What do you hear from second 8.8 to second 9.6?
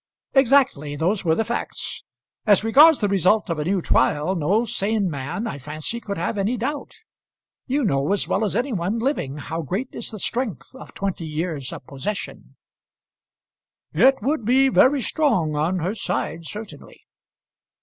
living